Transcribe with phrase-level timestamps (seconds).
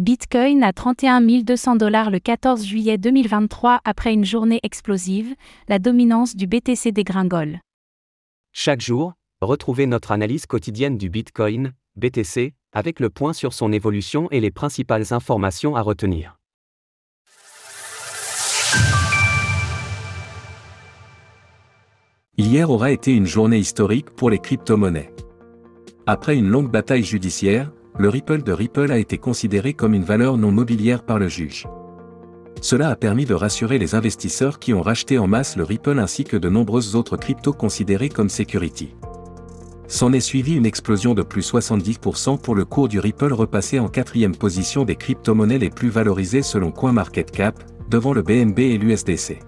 [0.00, 5.34] Bitcoin à 31 200 dollars le 14 juillet 2023 après une journée explosive,
[5.68, 7.60] la dominance du BTC dégringole.
[8.50, 14.26] Chaque jour, retrouvez notre analyse quotidienne du Bitcoin, BTC, avec le point sur son évolution
[14.30, 16.38] et les principales informations à retenir.
[22.38, 25.12] Hier aura été une journée historique pour les crypto-monnaies.
[26.06, 30.36] Après une longue bataille judiciaire, le Ripple de Ripple a été considéré comme une valeur
[30.36, 31.66] non mobilière par le juge.
[32.60, 36.24] Cela a permis de rassurer les investisseurs qui ont racheté en masse le Ripple ainsi
[36.24, 38.94] que de nombreuses autres cryptos considérées comme security.
[39.88, 43.88] S'en est suivi une explosion de plus 70% pour le cours du Ripple repassé en
[43.88, 49.40] quatrième position des crypto-monnaies les plus valorisées selon CoinMarketCap, devant le BNB et l'USDC.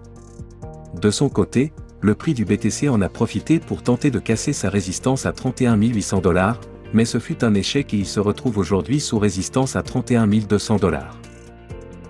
[1.01, 4.69] De son côté, le prix du BTC en a profité pour tenter de casser sa
[4.69, 6.61] résistance à 31 800 dollars,
[6.93, 10.77] mais ce fut un échec et il se retrouve aujourd'hui sous résistance à 31 200
[10.77, 11.19] dollars.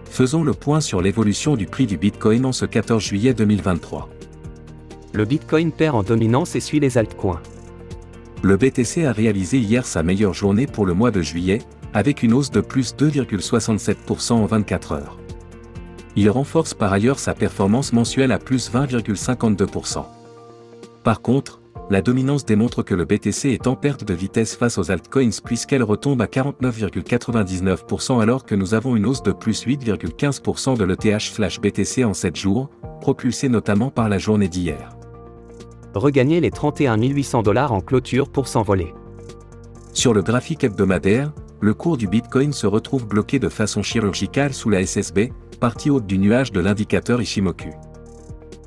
[0.04, 4.08] Faisons le point sur l'évolution du prix du Bitcoin en ce 14 juillet 2023.
[5.14, 7.40] Le Bitcoin perd en dominance et suit les altcoins.
[8.42, 11.60] Le BTC a réalisé hier sa meilleure journée pour le mois de juillet,
[11.94, 15.18] avec une hausse de plus 2,67% en 24 heures.
[16.14, 20.04] Il renforce par ailleurs sa performance mensuelle à plus 20,52%.
[21.04, 21.61] Par contre,
[21.92, 25.82] la dominance démontre que le BTC est en perte de vitesse face aux altcoins puisqu'elle
[25.82, 31.60] retombe à 49,99% alors que nous avons une hausse de plus 8,15% de l'ETH flash
[31.60, 32.70] BTC en 7 jours,
[33.02, 34.96] propulsée notamment par la journée d'hier.
[35.94, 38.94] Regagner les 31 800 dollars en clôture pour s'envoler.
[39.92, 44.70] Sur le graphique hebdomadaire, le cours du Bitcoin se retrouve bloqué de façon chirurgicale sous
[44.70, 47.68] la SSB, partie haute du nuage de l'indicateur Ishimoku.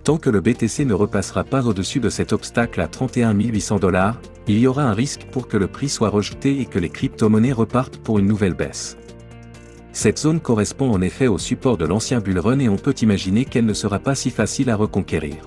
[0.05, 4.21] Tant que le BTC ne repassera pas au-dessus de cet obstacle à 31 800 dollars,
[4.47, 7.51] il y aura un risque pour que le prix soit rejeté et que les crypto-monnaies
[7.51, 8.97] repartent pour une nouvelle baisse.
[9.93, 13.45] Cette zone correspond en effet au support de l'ancien bull run et on peut imaginer
[13.45, 15.37] qu'elle ne sera pas si facile à reconquérir.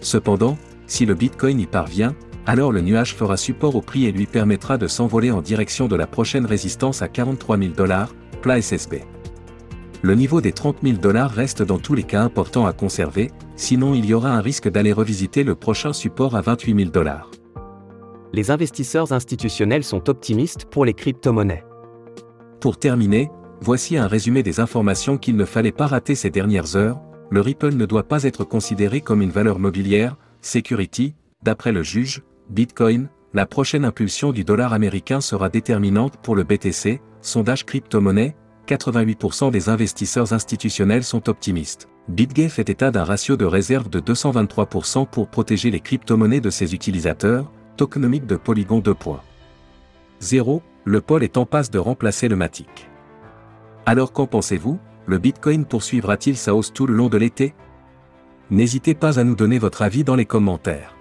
[0.00, 2.14] Cependant, si le Bitcoin y parvient,
[2.46, 5.96] alors le nuage fera support au prix et lui permettra de s'envoler en direction de
[5.96, 9.02] la prochaine résistance à 43 000 dollars, plat SSB
[10.02, 13.94] le niveau des 30 000 dollars reste dans tous les cas important à conserver, sinon
[13.94, 17.30] il y aura un risque d'aller revisiter le prochain support à 28 000 dollars.
[18.32, 21.64] Les investisseurs institutionnels sont optimistes pour les crypto-monnaies.
[22.60, 23.30] Pour terminer,
[23.60, 27.00] voici un résumé des informations qu'il ne fallait pas rater ces dernières heures.
[27.30, 32.22] Le Ripple ne doit pas être considéré comme une valeur mobilière, security, d'après le juge,
[32.48, 38.34] Bitcoin, la prochaine impulsion du dollar américain sera déterminante pour le BTC, sondage crypto-monnaie,
[38.70, 41.88] 88% des investisseurs institutionnels sont optimistes.
[42.08, 46.72] BitGay fait état d'un ratio de réserve de 223% pour protéger les crypto-monnaies de ses
[46.72, 52.88] utilisateurs, tokenomique de Polygon 2.0, le pôle est en passe de remplacer le Matic.
[53.86, 54.78] Alors qu'en pensez-vous?
[55.06, 57.54] Le Bitcoin poursuivra-t-il sa hausse tout le long de l'été?
[58.50, 60.94] N'hésitez pas à nous donner votre avis dans les commentaires.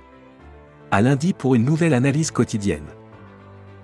[0.89, 2.87] À lundi pour une nouvelle analyse quotidienne.